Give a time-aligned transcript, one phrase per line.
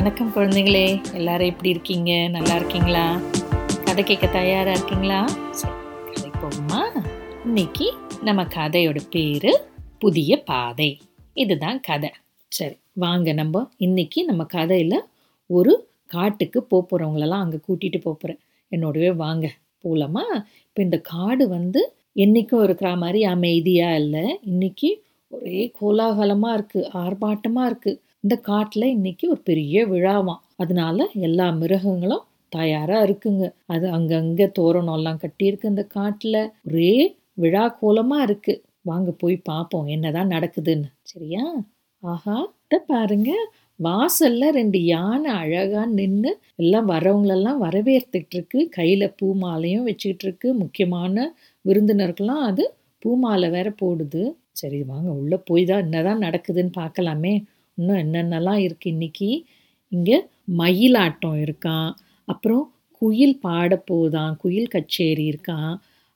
[0.00, 2.28] வணக்கம் குழந்தைங்களே எல்லாரும் எப்படி இருக்கீங்க?
[2.28, 3.20] நல்லா இருக்கீங்களா?
[3.84, 5.24] கதை கேட்க தயாரா இருக்கீங்களா?
[6.10, 7.04] கதை போகுமா?
[7.44, 7.92] இன்னைக்கு
[8.22, 9.68] நம்ம கதையோட பேரு
[9.98, 11.00] புதிய பாதை.
[11.34, 12.10] இதுதான் கதை.
[12.48, 14.96] சரி வாங்க நம்ம இன்னைக்கு நம்ம கதையில
[15.46, 18.40] ஒரு காட்டுக்கு போக போறவங்களெல்லாம் அங்கே கூட்டிட்டு போகிறேன் போறேன்.
[18.70, 20.24] என்னோடவே வாங்க போகலாமா
[20.66, 24.38] இப்போ இந்த காடு வந்து என்னைக்கும் இருக்கிற மாதிரி அமைதியாக இல்லை.
[24.50, 24.92] இன்றைக்கி
[25.28, 30.98] ஒரே கோலாகலமாக இருக்குது ஆர்ப்பாட்டமாக இருக்குது இந்த காட்டில் இன்னைக்கு ஒரு பெரிய விழாவாம் அதனால
[31.28, 33.44] எல்லா மிருகங்களும் தயாராக இருக்குங்க.
[33.66, 36.40] அது அங்கங்கே தோரணம்லாம் கட்டியிருக்கு இந்த காட்டில்.
[36.68, 36.94] ஒரே
[37.42, 38.60] விழா கோலமாக இருக்குது
[38.90, 40.88] வாங்க போய் பார்ப்போம் என்னதான் நடக்குதுன்னு.
[41.12, 41.44] சரியா?
[42.02, 43.30] ஆஹா இதை பாருங்க.
[43.80, 46.30] வாசல்ல ரெண்டு யானை அழகா நின்று
[46.62, 51.16] எல்லாம் வரவங்களெல்லாம் வரவேற்றுக்கிட்டு இருக்கு கையில பூ மாலையும் வச்சுக்கிட்டு இருக்கு முக்கியமான
[51.64, 52.64] விருந்தினருக்கெல்லாம் அது
[53.02, 54.22] பூ மாலை வேற போடுது.
[54.60, 57.34] சரி வாங்க உள்ள போய் தான் என்னதான் நடக்குதுன்னு பார்க்கலாமே.
[57.80, 59.30] இன்னும் என்னென்னலாம் இருக்குது இன்றைக்கி
[59.92, 60.16] இங்கே
[60.58, 61.90] மயிலாட்டம் இருக்கான்.
[62.28, 62.64] அப்புறம்
[63.02, 65.72] குயில் பாட போதான் குயில் கச்சேரி இருக்கான்.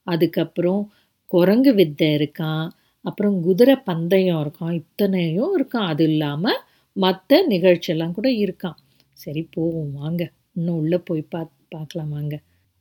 [0.07, 0.83] அதுக்கப்புறம்
[1.31, 2.65] குரங்கு வித்தை இருக்கான்.
[3.05, 5.89] அப்புறம் குதிரை பந்தயம் இருக்கான் இத்தனையும் இருக்கான்.
[5.93, 6.61] அது இல்லாமல்
[6.97, 8.79] மற்ற நிகழ்ச்சியெல்லாம் கூட இருக்கான்.
[9.17, 9.93] சரி போவோம்.
[9.95, 10.23] வாங்க.
[10.57, 11.41] இன்னும் உள்ளே போய் பா
[11.75, 12.11] பார்க்கலாம்.
[12.11, 12.35] வாங்க.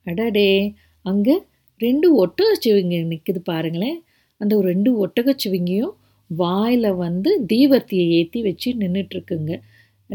[0.06, 0.48] அடடே!
[1.04, 1.34] அங்கே
[1.80, 3.98] ரெண்டு ஒட்டகச்சிவிங்க நிற்குது பாருங்களேன்.
[4.40, 5.94] அந்த ரெண்டு ஒட்டகச்சிவிங்கியும்
[6.36, 9.54] வாயில் வந்து தீவர்த்தியை ஏற்றி வச்சு நின்றுட்டுருக்குங்க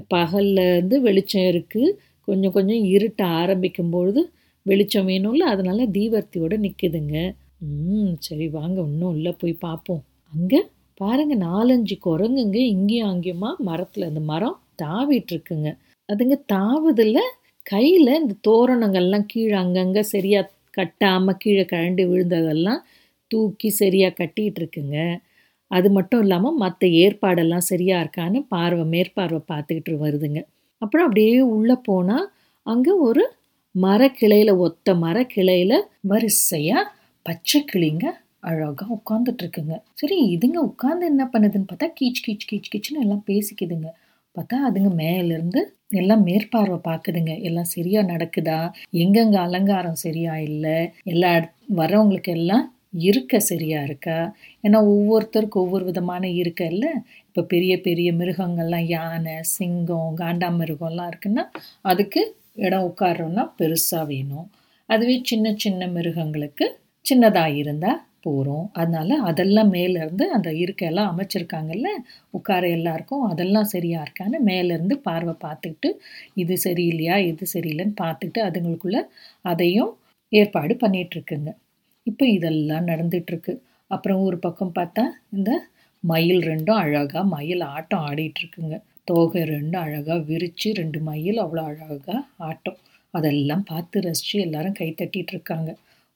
[0.09, 1.89] பகலில் இருந்து வெளிச்சம் இருக்குது
[2.28, 4.22] கொஞ்சம் கொஞ்சம் இருட்ட ஆரம்பிக்கும்பொழுது
[4.66, 7.16] வெளிச்சம் வேணும்ல அதனால தீவர்த்தியோடு நிற்குதுங்க
[7.70, 10.59] ம் சரி வாங்க இன்னும் உள்ளே போய் பார்ப்போம் அங்கே
[11.02, 12.58] பாருங்க நாலஞ்சு குரங்குங்க.
[12.73, 15.70] இங்கேயும் அங்கேயுமா மரத்தில் அந்த மரம் தாவிட்டுருக்குங்க.
[16.09, 17.20] அதுங்க தாவுதில்
[17.66, 22.81] கையில் இந்த தோரணங்கள்லாம் கீழே அங்கங்கே சரியாக கட்டாமல் கீழே கழண்டு விழுந்ததெல்லாம்
[23.31, 24.97] தூக்கி சரியாக கட்டிகிட்டு இருக்குங்க
[25.72, 30.42] அது மட்டும் இல்லாமல் மற்ற ஏற்பாடெல்லாம் சரியாக இருக்கான்னு பார்வை மேற்பார்வை பார்த்துக்கிட்டு வருதுங்க.
[30.81, 32.28] அப்புறம் அப்படியே உள்ளே போனால்
[32.66, 33.24] அங்கே ஒரு
[33.75, 36.91] மரக்கிளையில் ஒத்த மரக்கிளையில் வரிசையாக
[37.25, 38.06] பச்சை கிளிங்க
[38.40, 43.90] அழகாக உட்காந்துட்ருக்குங்க சரி இதுங்க உட்காந்து என்ன பண்ணுதுன்னு பார்த்தா கீச் கீச் கீச் கீச்சுன்னு எல்லாம் பேசிக்குதுங்க.
[44.35, 45.62] பார்த்தா அதுங்க மேலேருந்து
[45.94, 47.34] எல்லாம் மேற்பார்வை பார்க்குதுங்க.
[47.41, 48.59] எல்லாம் சரியாக நடக்குதா?
[48.94, 50.78] எங்கெங்கே அலங்காரம் சரியா இல்லை?
[51.03, 51.31] எல்லா
[51.75, 54.17] வரவங்களுக்கு எல்லாம் இருக்க சரியா இருக்கா?
[54.63, 56.91] ஏன்னா ஒவ்வொருத்தருக்கும் ஒவ்வொரு விதமான இருக்க இல்லை?
[57.27, 61.45] இப்போ பெரிய பெரிய மிருகங்கள்லாம் யானை சிங்கம் காண்டா மிருகம்லாம் இருக்குன்னா
[61.85, 62.22] அதுக்கு
[62.66, 64.47] இடம் உட்காரோன்னா பெருசாக வேணும்.
[64.89, 66.66] அதுவே சின்ன சின்ன மிருகங்களுக்கு
[67.05, 71.89] சின்னதாக இருந்தால் போகிறோம் அதனால் அதெல்லாம் மேலேருந்து அந்த இருக்கையெல்லாம் அமைச்சிருக்காங்கல்ல
[72.33, 75.91] உட்கார எல்லாருக்கும் அதெல்லாம் சரியாக இருக்கான்னு மேலேருந்து பார்வை பார்த்துக்கிட்டு
[76.35, 78.99] இது சரியில்லையா இது சரியில்லைன்னு பார்த்துக்கிட்டு அதுங்களுக்குள்ள
[79.45, 79.91] அதையும்
[80.31, 81.51] ஏற்பாடு பண்ணிகிட்ருக்குங்க
[82.07, 83.53] இப்போ இதெல்லாம் நடந்துகிட்ருக்கு
[83.91, 85.03] அப்புறம் ஒரு பக்கம் பார்த்தா
[85.35, 85.51] இந்த
[86.03, 88.75] மயில் ரெண்டும் அழகாக மயில் ஆட்டம் ஆடிட்டுருக்குங்க.
[89.07, 92.07] தோகை ரெண்டும் அழகாக விரித்து ரெண்டு மயில் அவ்வளோ அழகாக
[92.49, 92.77] ஆட்டம்.
[93.13, 95.69] அதெல்லாம் பார்த்து ரசித்து எல்லாரும் கை தட்டிகிட்டு இருக்காங்க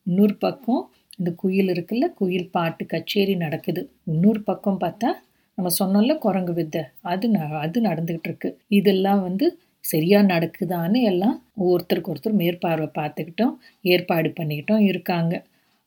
[0.07, 0.83] இன்னொரு பக்கம்
[1.19, 3.81] இந்த குயில் இருக்குல்ல குயில் பாட்டு கச்சேரி நடக்குது.
[4.13, 5.09] இன்னொரு பக்கம் பார்த்தா
[5.57, 6.81] நம்ம சொன்னோம்ல குரங்கு வித்தை.
[7.11, 9.47] அது ந அது நடந்துகிட்டு இருக்கு இதெல்லாம் வந்து
[9.85, 11.35] சரியாக நடக்குதான்னு எல்லாம்
[11.67, 13.53] ஒருத்தருக்கு ஒருத்தர் மேற்பார்வை பார்த்துக்கிட்டோம்
[13.85, 15.33] ஏற்பாடு பண்ணிக்கிட்டோம் இருக்காங்க.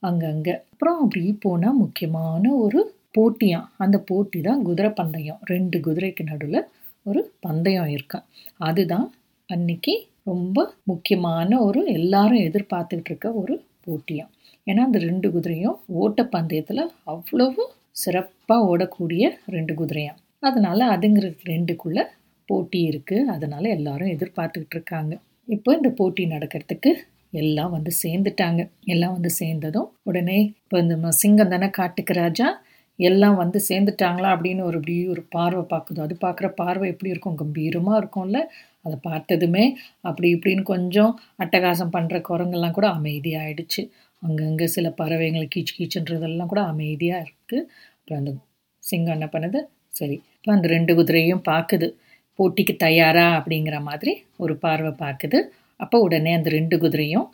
[0.06, 0.55] அங்கங்கே.
[0.71, 2.81] அப்புறம் அப்படி போனால் முக்கியமான ஒரு
[3.17, 6.61] போட்டியாம் அந்த போட்டி தான் குதிரை பந்தயம் ரெண்டு குதிரைக்கு நடுவில்
[7.06, 8.27] ஒரு பந்தயம் இருக்கான்
[8.59, 9.06] அதுதான்
[9.49, 9.94] அன்னைக்கு
[10.25, 14.33] ரொம்ப முக்கியமான ஒரு எல்லாரும் எதிர்பார்த்துக்கிட்டு இருக்க ஒரு போட்டியாம்
[14.67, 17.65] ஏன்னா அந்த ரெண்டு குதிரையும் ஓட்டப்பந்தயத்தில் அவ்வளவு
[17.97, 22.00] சிறப்பாக ஓடக்கூடிய ரெண்டு குதிரையாம் அதனால அதுங்கிற ரெண்டுக்குள்ள
[22.49, 25.15] போட்டி இருக்குது அதனால எல்லாரும் எதிர்பார்த்துக்கிட்டு இருக்காங்க.
[25.49, 26.91] இப்போ இந்த போட்டி நடக்கிறதுக்கு
[27.42, 28.62] எல்லாம் வந்து சேர்ந்துட்டாங்க.
[28.94, 32.48] எல்லாம் வந்து சேர்ந்ததும் உடனே இப்போ இந்த சிங்கம் தானே காட்டுக்கு ராஜா?
[32.98, 34.28] எல்லாம் வந்து சேர்ந்துட்டாங்களா?
[34.36, 35.98] அப்படின்னு ஒரு இப்படி ஒரு பார்வை பார்க்குது.
[36.06, 37.38] அது பார்க்குற பார்வை எப்படி இருக்கும்?
[37.42, 38.41] கம்பீரமாக இருக்கும்ல.
[38.86, 39.64] அதை பார்த்ததுமே
[40.08, 41.12] அப்படி இப்படின்னு கொஞ்சம்
[41.44, 43.82] அட்டகாசம் பண்ணுற குரங்கெல்லாம் கூட அமைதியாகிடுச்சு
[44.22, 48.32] அங்கங்கே சில பறவைகள் கீச்சு கீச்சுன்றதெல்லாம் கூட அமைதியாக இருக்குது அப்புறம் அந்த
[48.82, 49.61] சிங்கம் என்ன பண்ணுது?
[49.99, 51.88] சரி இப்போ அந்த ரெண்டு குதிரையும் பார்க்குது.
[52.38, 53.26] போட்டிக்கு தயாரா?
[53.38, 54.12] அப்படிங்கிற மாதிரி
[54.44, 55.38] ஒரு பார்வை பார்க்குது.
[55.81, 57.26] அப்போ உடனே அந்த ரெண்டு குதிரையும்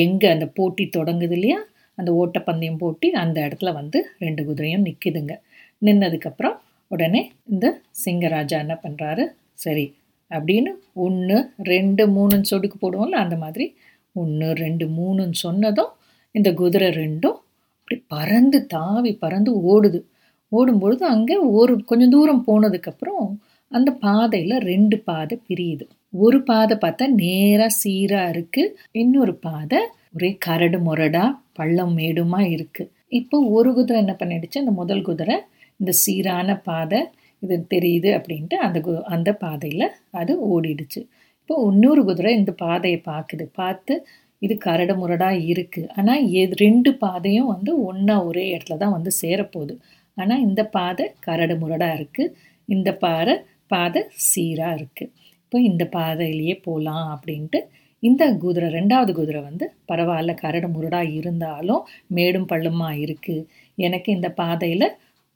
[0.00, 1.58] எங்கே அந்த போட்டி தொடங்குது இல்லையா?
[1.98, 5.34] அந்த ஓட்டப்பந்தயம் போட்டி அந்த இடத்துல வந்து ரெண்டு குதிரையும் நிற்குதுங்க
[5.82, 6.56] நின்னதுக்கப்புறம்
[6.90, 7.66] உடனே இந்த
[8.04, 9.24] சிங்கராஜா என்ன பண்ணுறாரு
[9.54, 9.86] சரி
[10.30, 10.70] அப்படின்னு
[11.04, 13.66] ஒன்று ரெண்டு மூணுன்னு சொடுக்கு போடுவோம்ல அந்த மாதிரி
[14.12, 15.92] ஒன்று ரெண்டு மூணுன்னு சொன்னதும்
[16.34, 17.38] இந்த குதிரை ரெண்டும்
[17.78, 20.00] அப்படி பறந்து தாவி பறந்து ஓடுது.
[20.52, 23.24] ஓடும்பொழுது அங்கே ஒரு கொஞ்சம் தூரம் போனதுக்கப்புறம்
[23.72, 25.84] அந்த பாதையில் ரெண்டு பாதை பிரியுது.
[26.12, 29.80] ஒரு பாதை பார்த்தா நேராக சீராக இருக்குது இன்னொரு பாதை
[30.14, 31.24] ஒரே கரடு முரடா
[31.58, 34.58] பள்ளம் மேடுமா இருக்குது இப்போ ஒரு குதிரை என்ன பண்ணிடுச்சு?
[34.62, 35.36] அந்த முதல் குதிரை
[35.80, 37.00] இந்த சீரான பாதை
[37.42, 39.86] இது தெரியுது அப்படின்ட்டு அந்த கு அந்த பாதையில்
[40.20, 41.00] அது ஓடிடுச்சு.
[41.40, 43.46] இப்போ இன்னொரு குதிரை இந்த பாதையை பார்க்குது.
[43.60, 43.94] பார்த்து
[44.42, 49.74] இது கரடு முரடாக இருக்குது ஆனால் எது ரெண்டு பாதையும் வந்து ஒன்றா ஒரே இடத்துல தான் வந்து சேரப்போகுது.
[50.16, 52.34] ஆனால் இந்த பாதை கரடு முரடாக இருக்குது
[52.68, 53.34] இந்த பாறை
[53.72, 55.10] பாதை சீராக இருக்குது
[55.52, 57.58] இப்போ இந்த பாதையிலேயே போகலாம் அப்படின்ட்டு
[58.02, 61.80] இந்த குதிரை ரெண்டாவது குதிரை வந்து பரவாயில்ல கரடு முரடாக இருந்தாலும்
[62.16, 63.46] மேடும் பள்ளமாக இருக்குது
[63.78, 64.86] எனக்கு இந்த பாதையில்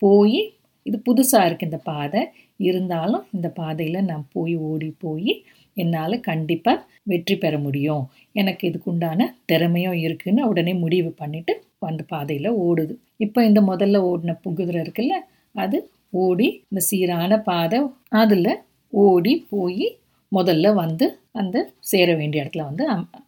[0.02, 0.38] போய்
[0.86, 2.20] இது புதுசாக இருக்குது இந்த பாதை.
[2.60, 5.32] இருந்தாலும் இந்த பாதையில் நான் போய் ஓடி போய்
[5.76, 8.04] என்னால் கண்டிப்பாக வெற்றி பெற முடியும்.
[8.32, 11.56] எனக்கு இதுக்குண்டான திறமையும் இருக்குன்னு உடனே முடிவு பண்ணிவிட்டு
[11.90, 12.96] அந்த பாதையில் ஓடுது.
[13.16, 15.18] இப்போ இந்த முதல்ல ஓடின குதிரை இருக்குல்ல
[15.54, 15.80] அது
[16.22, 17.80] ஓடி இந்த சீரான பாதை
[18.22, 18.52] அதில்
[18.92, 19.86] ஓடி போய்
[20.32, 21.06] முதல்ல வந்து
[21.40, 21.56] அந்த
[21.90, 22.84] சேர வேண்டிய இடத்துல வந்து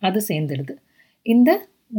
[0.08, 0.74] அது சேர்ந்துடுது.
[1.26, 1.50] இந்த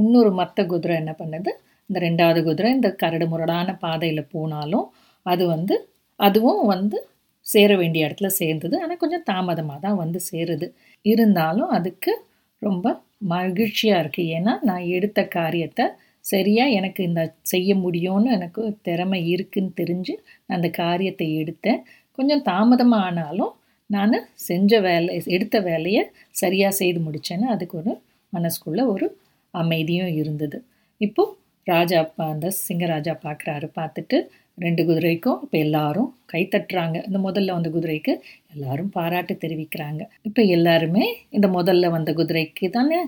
[0.02, 1.52] இன்னொரு மற்ற குதிரை என்ன பண்ணுது?
[1.90, 4.88] இந்த ரெண்டாவது குதிரை இந்த கரடு முரடான பாதையில் போனாலும்
[5.26, 5.76] அது வந்து
[6.20, 6.98] அதுவும் வந்து
[7.46, 8.76] சேர வேண்டிய இடத்துல சேர்ந்தது.
[8.84, 10.68] ஆனால் கொஞ்சம் தாமதமாக தான் வந்து சேருது.
[11.06, 12.14] இருந்தாலும் அதுக்கு
[12.62, 12.86] ரொம்ப
[13.34, 15.86] மகிழ்ச்சியாக இருக்குது ஏன்னா நான் எடுத்த காரியத்தை
[16.26, 17.22] சரியாக எனக்கு இந்த
[17.52, 20.14] செய்ய முடியும்னு எனக்கு திறமை இருக்குன்னு தெரிஞ்சு
[20.46, 21.80] நான் அந்த காரியத்தை எடுத்தேன்.
[22.18, 23.54] கொஞ்சம் தாமதமாக ஆனாலும்
[23.90, 24.16] நான்
[24.48, 26.02] செஞ்ச வேலை எடுத்த வேலையை
[26.42, 27.94] சரியாக செய்து முடித்தேன்னு அதுக்கு ஒரு
[28.34, 29.08] மனசுக்குள்ளே ஒரு
[29.54, 30.58] அமைதியும் இருந்தது.
[31.02, 31.36] இப்போது
[31.68, 32.00] ராஜா
[32.34, 34.18] அந்த சிங்கராஜா பார்க்குறாரு பார்த்துட்டு
[34.58, 36.98] ரெண்டு குதிரைக்கும் இப்போ எல்லாரும் கை தட்டுறாங்க.
[37.08, 38.14] இந்த முதல்ல வந்த குதிரைக்கு
[38.54, 40.02] எல்லாரும் பாராட்டு தெரிவிக்கிறாங்க.
[40.28, 41.06] இப்போ எல்லாருமே
[41.38, 43.00] இந்த முதல்ல வந்த குதிரைக்கு தானே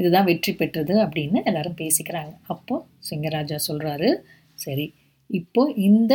[0.00, 2.32] இதுதான் வெற்றி பெற்றது அப்படின்னு எல்லாரும் பேசிக்கிறாங்க.
[2.54, 4.10] அப்போது சிங்கராஜா சொல்கிறாரு
[4.58, 4.86] சரி
[5.30, 6.12] இப்போ இந்த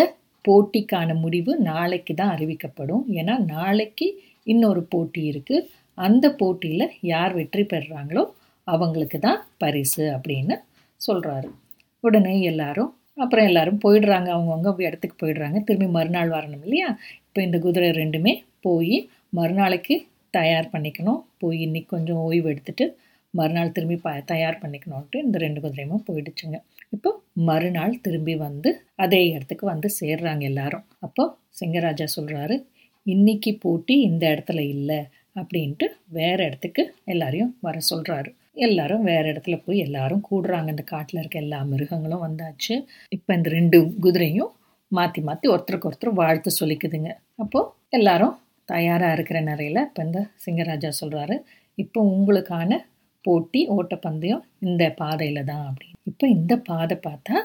[0.48, 3.04] போட்டிக்கான முடிவு நாளைக்கு தான் அறிவிக்கப்படும்.
[3.20, 4.08] ஏன்னா நாளைக்கு
[4.54, 5.68] இன்னொரு போட்டி இருக்குது
[5.98, 8.24] அந்த போட்டியில் யார் வெற்றி பெறுறாங்களோ
[8.68, 10.56] அவங்களுக்கு தான் பரிசு அப்படின்னு
[11.02, 11.50] சொல்கிறாரு
[12.04, 12.92] உடனே எல்லாரும்
[13.24, 14.30] அப்புறம் எல்லாரும் போயிடுறாங்க.
[14.36, 15.58] அவங்கவுங்க இடத்துக்கு போயிடுறாங்க.
[15.68, 16.90] திரும்பி மறுநாள் வரணும் இல்லையா?
[17.28, 18.34] இப்போ இந்த குதிரை ரெண்டுமே
[18.66, 18.96] போய்
[19.40, 19.96] மறுநாளைக்கு
[20.38, 21.22] தயார் பண்ணிக்கணும்.
[21.42, 22.86] போய் இன்னைக்கு கொஞ்சம் ஓய்வு எடுத்துட்டு
[23.34, 26.58] மறுநாள் திரும்பி ப தயார் பண்ணிக்கணுன்ட்டு இந்த ரெண்டு குதிரையுமே போயிடுச்சுங்க.
[26.96, 27.12] இப்போ
[27.50, 28.70] மறுநாள் திரும்பி வந்து
[29.04, 30.86] அதே இடத்துக்கு வந்து சேர்றாங்க எல்லாரும்.
[31.06, 31.24] அப்போ
[31.60, 32.56] சிங்கராஜா சொல்கிறாரு
[33.06, 35.00] இன்னைக்கு போட்டி இந்த இடத்துல இல்லை
[35.40, 35.86] அப்படின்ட்டு
[36.18, 38.30] வேற இடத்துக்கு எல்லாரையும் வர சொல்கிறாரு
[38.66, 40.70] எல்லாரும் வேற இடத்துல போய் எல்லாரும் கூடுறாங்க.
[40.74, 42.76] இந்த காட்டில் இருக்க எல்லா மிருகங்களும் வந்தாச்சு.
[43.16, 44.52] இப்போ இந்த ரெண்டு குதிரையும்
[44.92, 47.12] மாற்றி மாற்றி ஒருத்தருக்கு ஒருத்தர் வாழ்த்து சொல்லிக்குதுங்க.
[47.44, 48.36] அப்போது எல்லாரும்
[48.70, 51.36] தயாராக இருக்கிற நிறையில் இப்போ இந்த சிங்கராஜா சொல்கிறாரு
[51.78, 52.72] இப்போ உங்களுக்கான
[53.24, 55.98] போட்டி ஓட்டப்பந்தயம் இந்த பாதையில் தான் அப்படின்னு.
[56.04, 57.36] இப்போ இந்த பாதை பார்த்தா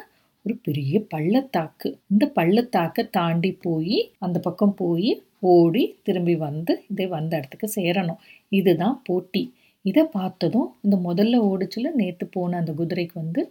[0.47, 1.89] ஒரு பெரிய பள்ளத்தாக்கு.
[2.13, 5.11] இந்த பள்ளத்தாக்கை தாண்டி போய் அந்த பக்கம் போய்
[5.55, 8.21] ஓடி திரும்பி வந்து இதே வந்த இடத்துக்கு சேரணும்.
[8.49, 9.43] இதுதான் போட்டி.
[9.85, 13.43] இதை பார்த்ததும் இந்த முதல்ல ஓடிச்சில் நேற்று போன அந்த குதிரைக்கு வந்து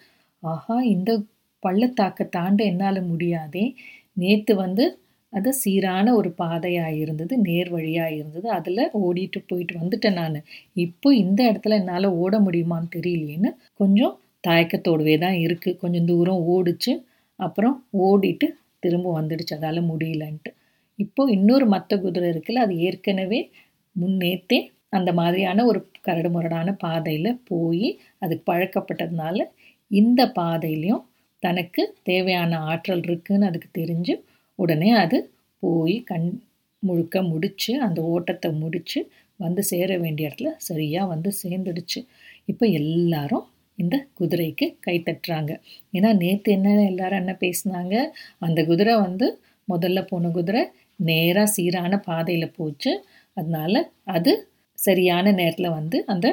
[0.44, 1.12] ஆஹா இந்த
[1.63, 3.65] பள்ளத்தாக்கை தாண்ட என்னால் முடியாதே.
[4.13, 4.83] நேற்று வந்து
[5.33, 8.47] அது சீரான ஒரு பாதையாக இருந்தது நேர் வழியாக இருந்தது.
[8.50, 10.38] அதில் ஓடிட்டு போயிட்டு வந்துட்டேன் நான்.
[10.75, 14.15] இப்போ இந்த இடத்துல என்னால் ஓட முடியுமான்னு தெரியலேன்னு கொஞ்சம்
[14.47, 16.94] தயக்கத்தோடவே தான் இருக்குது கொஞ்சம் தூரம் ஓடிச்சு.
[17.39, 18.47] அப்புறம் ஓடிட்டு
[18.79, 19.53] திரும்ப வந்துடுச்சு.
[19.53, 20.51] அதால் முடியலன்ட்டு.
[21.00, 23.39] இப்போது இன்னொரு மற்ற குதிரை இருக்குல்ல அது ஏற்கனவே
[23.95, 24.59] முன்னேற்றே
[24.89, 27.88] அந்த மாதிரியான ஒரு கரடு முரடான பாதையில் போய்
[28.19, 29.38] அதுக்கு பழக்கப்பட்டதுனால
[29.91, 31.03] இந்த பாதையிலையும்
[31.44, 34.13] தனக்கு தேவையான ஆற்றல் இருக்குதுன்னு அதுக்கு தெரிஞ்சு
[34.59, 35.17] உடனே அது
[35.63, 36.27] போய் கண்
[36.84, 39.00] முழுக்க முடித்து அந்த ஓட்டத்தை முடித்து
[39.39, 42.00] வந்து சேர வேண்டிய இடத்துல சரியாக வந்து சேர்ந்துடுச்சு.
[42.46, 43.46] இப்போ எல்லாரும்
[43.77, 45.51] இந்த குதிரைக்கு கை தட்டுறாங்க.
[45.93, 47.96] ஏன்னா நேற்று என்ன எல்லாரும் என்ன பேசினாங்க?
[48.39, 49.27] அந்த குதிரை வந்து
[49.67, 50.63] முதல்ல போன குதிரை
[51.00, 52.91] நேராக சீரான பாதையில் போச்சு.
[53.38, 53.74] அதனால
[54.08, 54.31] அது
[54.77, 56.27] சரியான நேரத்தில் வந்து அந்த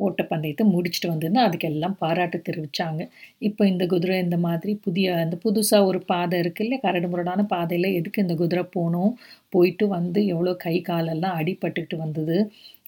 [0.00, 3.02] ஓட்டப்பந்தயத்தை முடிச்சுட்டு வந்திருந்தோம் அதுக்கெல்லாம் பாராட்டு தெரிவித்தாங்க
[3.48, 8.24] இப்போ இந்த குதிரை இந்த மாதிரி புதிய அந்த புதுசாக ஒரு பாதை இருக்குல்ல கரடு முரடான பாதையில் எதுக்கு
[8.24, 9.12] இந்த குதிரை போகணும்?
[9.54, 12.38] போயிட்டு வந்து எவ்வளோ கை காலெல்லாம் அடிபட்டுக்கிட்டு வந்தது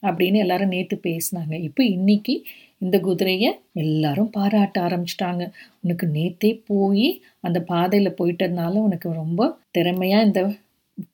[0.03, 1.55] அப்படின்னு எல்லாரும் நேற்று பேசினாங்க.
[1.69, 2.35] இப்போ இன்னைக்கு
[2.83, 3.51] இந்த குதிரையை
[3.85, 5.45] எல்லாரும் பாராட்ட ஆரம்பிச்சிட்டாங்க.
[5.85, 7.07] உனக்கு நேற்றே போய்
[7.47, 9.41] அந்த பாதையில் போயிட்டதுனால உனக்கு ரொம்ப
[9.79, 10.41] திறமையாக இந்த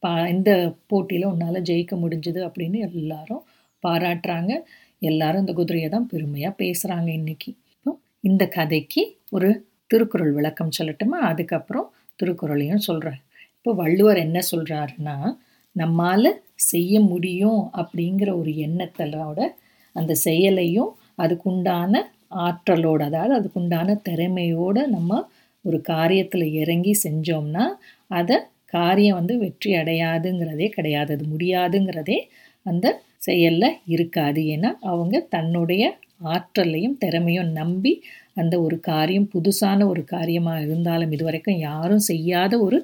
[0.02, 0.50] பா இந்த
[0.90, 3.42] போட்டியில் உன்னால் ஜெயிக்க முடிஞ்சுது அப்படின்னு எல்லாரும்
[3.84, 4.52] பாராட்டுறாங்க.
[5.02, 7.50] எல்லாரும் இந்த குதிரையை தான் பெருமையாக பேசுகிறாங்க இன்னைக்கு.
[7.74, 9.48] இப்போ இந்த கதைக்கு ஒரு
[9.90, 11.18] திருக்குறள் விளக்கம் சொல்லட்டுமா?
[11.30, 13.20] அதுக்கப்புறம் திருக்குறளையும் சொல்கிறேன்
[13.56, 15.16] இப்போ வள்ளுவர் என்ன சொல்கிறாருன்னா
[15.76, 16.30] நம்மால்
[16.70, 19.40] செய்ய முடியும் அப்படிங்கிற ஒரு எண்ணத்தலோட
[19.96, 20.90] அந்த செயலையும்
[21.22, 21.94] அதுக்குண்டான
[22.46, 25.20] ஆற்றலோட அதாவது அதுக்குண்டான திறமையோடு நம்ம
[25.64, 27.64] ஒரு காரியத்தில் இறங்கி செஞ்சோம்னா
[28.10, 28.36] அதை
[28.74, 31.10] காரியம் வந்து வெற்றி அடையாதுங்கிறதே கிடையாது.
[31.16, 32.18] அது முடியாதுங்கிறதே
[32.66, 32.86] அந்த
[33.22, 34.40] செயலில் இருக்காது.
[34.54, 35.82] ஏன்னா அவங்க தன்னுடைய
[36.34, 37.92] ஆற்றலையும் திறமையும் நம்பி
[38.40, 42.78] அந்த ஒரு காரியம் புதுசான ஒரு காரியமாக இருந்தாலும் இதுவரைக்கும் யாரும் செய்யாத ஒரு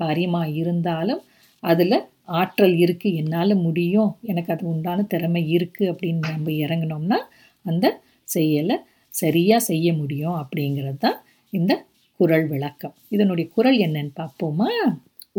[0.00, 1.22] காரியமாக இருந்தாலும்
[1.62, 1.98] அதில்
[2.40, 4.10] ஆற்றல் இருக்குது என்னால் முடியும்.
[4.30, 7.18] எனக்கு அது உண்டான திறமை இருக்குது அப்படின்னு நம்ம இறங்கினோம்னா
[7.66, 7.86] அந்த
[8.28, 8.76] செயலை
[9.14, 11.18] சரியாக செய்ய முடியும் அப்படிங்கிறது தான்
[11.52, 11.72] இந்த
[12.20, 12.94] குரல் விளக்கம்.
[13.14, 14.68] இதனுடைய குரல் என்னன்னு பார்ப்போமா?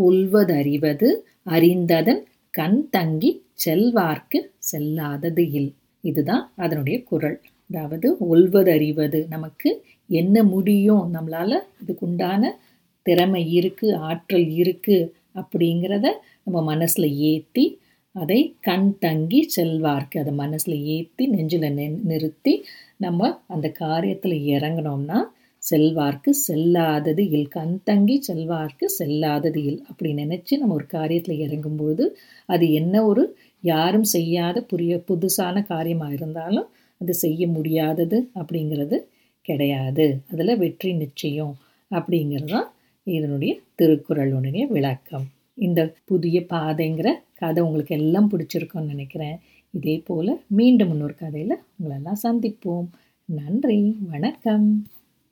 [0.06, 1.10] உள்வதறிவது
[1.56, 2.22] அறிந்ததன்
[2.54, 3.32] கண் தங்கி
[3.66, 5.72] செல்வார்க்கு செல்லாதது இல்.
[6.04, 7.38] இதுதான் அதனுடைய குரல்.
[7.70, 9.70] அதாவது ஒல்வதறிவது நமக்கு
[10.10, 11.04] என்ன முடியும்?
[11.16, 12.52] நம்மளால் இதுக்குண்டான
[13.06, 16.08] திறமை இருக்குது ஆற்றல் இருக்குது அப்படிங்கிறத
[16.44, 17.66] நம்ம மனசில் ஏற்றி
[18.16, 22.54] அதை கண் தங்கி செல்வார்க்கு அதை மனசில் ஏற்றி நெஞ்சில் நெ நிறுத்தி
[22.98, 25.20] நம்ம அந்த காரியத்தில் இறங்கினோம்னா
[25.64, 27.48] செல்வார்க்கு செல்லாதது இல்.
[27.48, 29.82] கண் தங்கி செல்வார்க்கு செல்லாதது இல்.
[29.90, 32.06] அப்படி நினச்சி நம்ம ஒரு காரியத்தில் இறங்கும்போது
[32.46, 33.24] அது என்ன ஒரு
[33.64, 36.68] யாரும் செய்யாத புரிய புதுசான காரியமாக இருந்தாலும்
[37.02, 38.98] அது செய்ய முடியாதது அப்படிங்கிறது
[39.42, 40.06] கிடையாது.
[40.32, 41.56] அதில் வெற்றி நிச்சயம்
[41.92, 42.70] அப்படிங்கிறது தான்
[43.08, 45.26] இதனுடைய திருக்குறளுடைய விளக்கம்.
[45.58, 49.38] இந்த புதிய பாதைங்கிற கதை உங்களுக்கு எல்லாம் பிடிச்சிருக்கும்னு நினைக்கிறேன்.
[49.74, 52.88] இதே போல் மீண்டும் இன்னொரு கதையில் உங்களெல்லாம் சந்திப்போம்.
[53.30, 53.80] நன்றி
[54.12, 54.68] வணக்கம்.